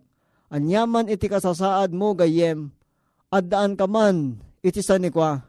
Anyaman 0.50 1.06
iti 1.14 1.30
kasasaad 1.30 1.94
mo 1.94 2.18
gayem, 2.18 2.74
addaan 3.30 3.78
ka 3.78 3.86
man 3.86 4.42
iti 4.66 4.82
sanikwa, 4.82 5.46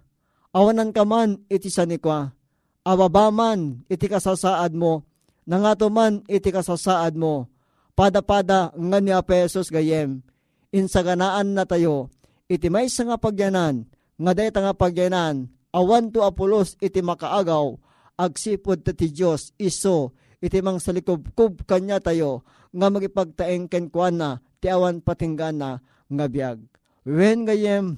awanan 0.52 0.92
ka 0.92 1.08
man 1.08 1.40
iti 1.48 1.72
sanikwa, 1.72 2.36
ababaman 2.84 3.80
iti 3.88 4.12
kasasaad 4.12 4.76
mo, 4.76 5.08
nangato 5.48 5.88
man 5.88 6.20
iti 6.28 6.52
kasasaad 6.52 7.16
mo, 7.16 7.48
pada-pada 7.96 8.76
nga 8.76 8.98
ni 9.00 9.16
pesos 9.24 9.72
gayem, 9.72 10.20
insaganaan 10.68 11.56
na 11.56 11.64
tayo, 11.64 12.12
iti 12.44 12.68
may 12.68 12.92
nga 12.92 13.16
pagyanan, 13.16 13.88
nga 14.20 14.32
dayta 14.36 14.60
nga 14.60 14.76
pagyanan, 14.76 15.48
awan 15.72 16.12
to 16.12 16.20
apulos 16.20 16.76
iti 16.84 17.00
makaagaw, 17.00 17.72
agsipod 18.20 18.84
ti 18.84 19.08
Diyos 19.08 19.56
iso, 19.56 20.12
iti 20.40 20.59
mang 20.64 20.81
salikubkub 20.81 21.68
kanya 21.68 22.00
tayo, 22.00 22.42
nga 22.72 22.88
magipagtaeng 22.88 23.68
kenkwana, 23.68 24.40
ti 24.61 24.72
awan 24.72 25.05
patinggana 25.05 25.81
nga 26.09 26.26
biag. 26.26 26.59
Wen 27.05 27.48
gayem, 27.48 27.96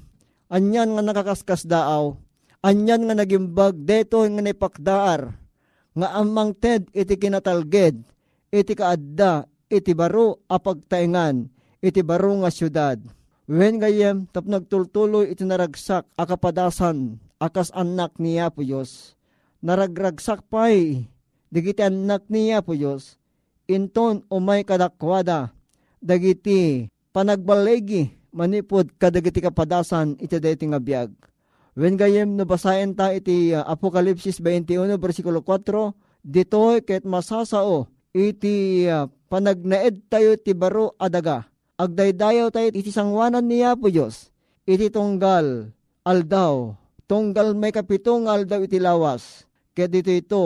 anyan 0.51 0.95
nga 0.95 1.03
nakakaskas 1.03 1.67
daaw, 1.67 2.19
anyan 2.63 3.07
nga 3.07 3.15
nagimbag 3.19 3.79
deto 3.83 4.23
nga 4.23 4.43
naipakdaar, 4.43 5.23
nga 5.93 6.09
amang 6.19 6.55
ted 6.55 6.87
iti 6.95 7.19
kinatalged, 7.19 8.03
iti 8.51 8.73
kaadda, 8.75 9.47
iti 9.73 9.93
baro 9.93 10.45
apagtaingan, 10.47 11.49
iti 11.83 12.01
baro 12.05 12.43
nga 12.43 12.51
syudad. 12.53 12.99
Wen 13.51 13.83
gayem, 13.83 14.31
tap 14.31 14.47
nagtultuloy 14.47 15.35
iti 15.35 15.43
naragsak 15.43 16.07
akapadasan, 16.15 17.19
akas 17.43 17.75
anak 17.75 18.17
niya 18.23 18.49
po 18.55 18.63
Diyos. 18.63 19.19
Naragragsak 19.61 20.47
pa'y, 20.47 21.11
digiti 21.53 21.85
anak 21.85 22.25
niya 22.33 22.65
po 22.65 22.73
Diyos, 22.73 23.21
inton 23.69 24.25
umay 24.33 24.65
kadakwada, 24.65 25.53
dagiti 26.01 26.89
panagbalegi 27.13 28.09
manipod 28.33 28.89
kadagiti 28.97 29.45
kapadasan 29.45 30.17
iti 30.17 30.41
dayti 30.41 30.65
nga 30.73 30.81
biag. 30.81 31.13
When 31.73 31.97
gayem 31.97 32.37
no 32.37 32.45
ta 32.45 33.17
iti 33.17 33.53
uh, 33.57 33.65
Apokalipsis 33.65 34.41
21 34.41 34.93
versikulo 35.01 35.41
4, 35.41 35.93
ditoy 36.21 36.85
ket 36.85 37.05
masasao 37.05 37.89
iti 38.13 38.85
uh, 38.89 39.09
panagnaed 39.33 40.05
tayo 40.09 40.37
ti 40.37 40.53
baro 40.53 40.93
adaga. 41.01 41.49
Agdaydayaw 41.81 42.53
tayo 42.53 42.69
iti 42.77 42.93
sangwanan 42.93 43.49
niya 43.49 43.73
po 43.73 43.89
Diyos. 43.89 44.29
Iti 44.69 44.93
tunggal 44.93 45.73
aldaw. 46.05 46.77
Tunggal 47.09 47.57
may 47.57 47.73
kapitong 47.73 48.29
aldaw 48.29 48.61
iti 48.65 48.77
lawas. 48.77 49.49
Ket 49.73 49.89
dito 49.89 50.13
ito 50.13 50.45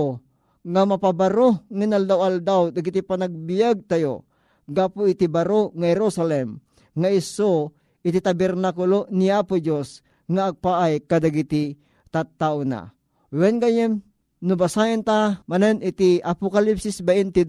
nga 0.66 0.82
mapabaro 0.82 1.62
nga 1.70 1.86
naldaw-aldaw 1.86 2.74
dagiti 2.74 2.98
panagbiag 3.06 3.86
tayo 3.86 4.26
gapo 4.66 5.06
iti 5.06 5.30
baro 5.30 5.70
nga 5.78 5.86
Jerusalem 5.94 6.58
nga 6.98 7.08
iso 7.08 7.70
iti 8.02 8.18
tabernakulo 8.18 9.06
ni 9.14 9.30
Apo 9.30 9.62
Diyos 9.62 10.02
nga 10.26 10.50
agpaay 10.50 11.06
kadagiti 11.06 11.78
tattao 12.10 12.66
na. 12.66 12.90
When 13.30 13.62
gayem 13.62 14.02
nubasayan 14.42 15.06
ta 15.06 15.46
manen 15.46 15.78
iti 15.86 16.18
Apokalipsis 16.18 16.98
22 16.98 17.46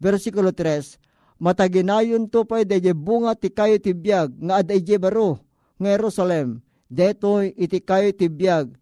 versikulo 0.00 0.56
3 0.56 0.96
mataginayon 1.36 2.32
to 2.32 2.48
pay 2.48 2.64
deje 2.64 2.96
bunga 2.96 3.36
ti 3.36 3.52
kayo 3.52 3.76
ti 3.76 3.92
biyag 3.92 4.32
nga 4.40 4.64
aday 4.64 4.80
baro 4.96 5.36
nga 5.76 5.88
Jerusalem 5.92 6.64
detoy 6.88 7.52
iti 7.60 7.84
kayo 7.84 8.08
ti 8.16 8.32
biyag 8.32 8.72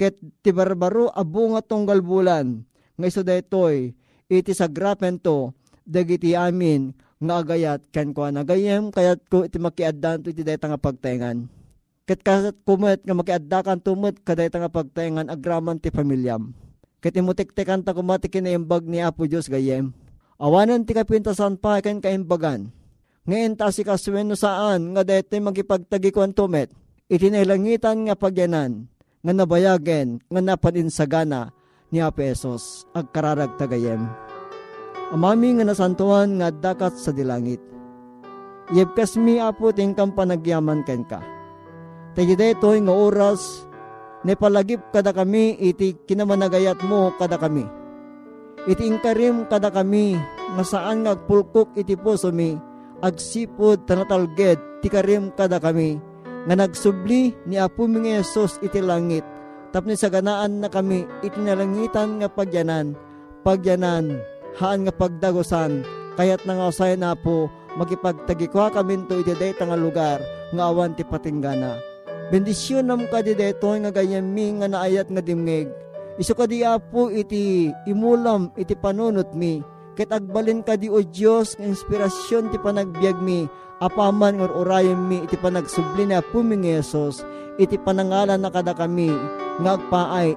ket 0.00 0.16
ti 0.40 0.50
barbaro 0.56 1.12
abunga 1.12 1.60
tunggal 1.60 2.00
bulan 2.00 2.64
nga 2.94 3.06
iso 3.06 3.22
daytoy 3.26 3.92
iti 4.30 4.52
sagrapen 4.54 5.20
to 5.20 5.52
dagiti 5.84 6.32
amin 6.38 6.94
nga 7.20 7.40
agayat 7.40 7.84
ken 7.94 8.14
ko 8.14 8.26
nagayem 8.28 8.94
kayat 8.94 9.22
ko 9.28 9.44
iti 9.44 9.58
makiaddan 9.60 10.24
iti 10.24 10.42
dayta 10.42 10.70
nga 10.70 10.80
pagtengan 10.80 11.50
ket 12.04 12.20
kasat 12.20 12.56
kumet 12.68 13.00
nga 13.04 13.16
makiaddakan 13.16 13.80
tumut 13.80 14.20
kaday 14.20 14.52
nga 14.52 14.68
pagtengan 14.68 15.32
agraman 15.32 15.80
ti 15.80 15.88
pamilyam. 15.88 16.52
Ket 17.00 17.16
imutiktekan 17.16 17.84
ta 17.84 17.92
kumati 17.92 18.32
kinaimbag 18.32 18.88
ni 18.88 19.00
Apo 19.00 19.28
Dios 19.28 19.48
gayem. 19.48 19.92
Awanan 20.40 20.84
ti 20.84 20.96
kapintasan 20.96 21.60
pa 21.60 21.80
ken 21.80 22.00
kaimbagan. 22.00 22.72
Ngayon 23.24 23.56
ta 23.56 23.72
si 23.72 23.84
kaswen 23.84 24.36
saan 24.36 24.92
nga 24.92 25.04
daytoy 25.04 25.40
magipagtagikuan 25.40 26.36
tumet? 26.36 26.72
Itinailangitan 27.08 28.08
nga 28.08 28.16
pagyanan 28.16 28.88
nga 29.24 29.32
nabayagen 29.32 30.20
nga 30.28 30.40
napaninsagana 30.44 31.52
ni 31.94 32.02
Apesos 32.02 32.90
agkararag 32.90 33.54
tagayem. 33.54 34.02
Amami 35.14 35.54
nga 35.54 35.70
nasantuan 35.70 36.42
nga 36.42 36.50
dakat 36.50 36.98
sa 36.98 37.14
dilangit. 37.14 37.62
Yebkas 38.74 39.14
mi 39.14 39.38
apo 39.38 39.70
tingkang 39.70 40.10
panagyaman 40.10 40.82
ken 40.82 41.06
ka. 41.06 41.22
Tayo 42.18 42.34
detoy 42.34 42.82
nga 42.82 42.90
oras, 42.90 43.62
nepalagip 44.26 44.82
kada 44.90 45.14
kami 45.14 45.54
iti 45.62 45.94
kinamanagayat 46.02 46.82
mo 46.82 47.14
kada 47.14 47.38
kami. 47.38 47.62
Iti 48.66 48.90
ingkarim 48.90 49.46
kada 49.46 49.70
kami 49.70 50.18
nga 50.58 50.64
saan 50.66 51.06
nga 51.06 51.14
pulkok 51.14 51.78
iti 51.78 51.94
puso 51.94 52.34
mi, 52.34 52.58
agsipod 53.06 53.86
tanatalged 53.86 54.58
ti 54.82 54.90
karim 54.90 55.30
kada 55.38 55.62
kami 55.62 56.02
nga 56.50 56.54
nagsubli 56.58 57.36
ni 57.46 57.54
Apo 57.60 57.86
mi 57.86 58.10
Yesus 58.10 58.58
iti 58.64 58.80
langit 58.82 59.33
tapni 59.74 59.98
sa 59.98 60.06
ganaan 60.06 60.62
na 60.62 60.70
kami 60.70 61.02
itinalangitan 61.26 62.22
nga 62.22 62.30
pagyanan 62.30 62.94
pagyanan 63.42 64.22
haan 64.54 64.86
nga 64.86 64.94
pagdagosan 64.94 65.82
kayat 66.14 66.46
nga 66.46 66.70
usay 66.70 66.94
na 66.94 67.18
po 67.18 67.50
magipagtagikwa 67.74 68.70
kami 68.70 69.02
to 69.10 69.18
iti 69.18 69.34
dayta 69.34 69.66
nga 69.66 69.74
lugar 69.74 70.22
nga 70.54 70.70
awan 70.70 70.94
ti 70.94 71.02
patinggana. 71.02 71.74
Bendisyon 72.30 72.86
nam 72.86 73.10
ka 73.10 73.18
di 73.18 73.34
dayto 73.34 73.74
nga 73.74 73.90
ganyan 73.90 74.30
mi 74.30 74.54
nga 74.62 74.70
naayat 74.70 75.10
nga 75.10 75.18
dimngeg 75.18 75.68
iso 76.14 76.32
ka 76.38 76.46
di 76.46 76.62
apo 76.62 77.10
iti 77.10 77.74
imulam 77.90 78.54
iti 78.54 78.78
panunot 78.78 79.34
mi 79.34 79.58
ket 79.94 80.10
agbalin 80.10 80.60
ka 80.66 80.74
di 80.74 80.90
o 80.90 81.00
Dios 81.00 81.54
nga 81.56 81.66
inspirasyon 81.66 82.50
ti 82.50 82.58
panagbiag 82.58 83.18
mi 83.22 83.46
apaman 83.78 84.38
nga 84.38 84.50
orayon 84.54 85.06
mi 85.06 85.22
iti 85.22 85.38
panagsubli 85.38 86.06
na 86.06 86.20
puming 86.20 86.66
Yesus. 86.66 87.22
Iti 87.54 87.78
panangalan 87.78 88.42
na 88.42 88.50
kada 88.50 88.74
kami 88.74 89.14
nga 89.62 89.78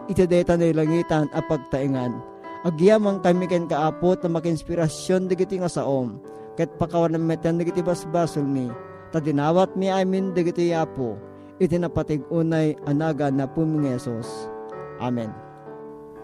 iti 0.06 0.24
deta 0.30 0.54
na 0.54 0.70
langitan 0.70 1.26
a 1.34 1.42
pagtaingan 1.42 2.38
agyamang 2.68 3.24
kami 3.24 3.48
ken 3.48 3.70
kaapot 3.70 4.20
na 4.20 4.30
makinspirasyon 4.36 5.32
digiti 5.32 5.56
nga 5.56 5.72
saom 5.72 6.20
ket 6.60 6.68
pakawan 6.76 7.16
na 7.16 7.20
metan 7.22 7.62
digiti 7.62 7.86
basbasol 7.86 8.44
mi. 8.44 8.68
Ta 9.14 9.24
dinawat 9.24 9.78
mi 9.80 9.88
amin 9.88 10.36
digiti 10.36 10.76
apo. 10.76 11.16
Iti 11.64 11.80
napatig 11.80 12.26
unay 12.34 12.76
anaga 12.90 13.32
na 13.32 13.48
puming 13.48 13.88
Yesus. 13.88 14.50
Amen 15.00 15.47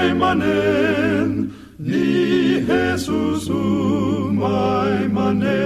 maimanen, 0.00 1.52
ni 1.78 2.64
Jesus, 2.68 3.50
o 3.50 4.32
maimanen. 4.32 5.60